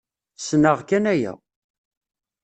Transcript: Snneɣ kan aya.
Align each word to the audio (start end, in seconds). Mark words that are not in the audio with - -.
Snneɣ 0.47 0.77
kan 0.89 1.05
aya. 1.13 1.33